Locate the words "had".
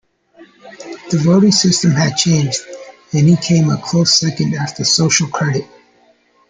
1.91-2.17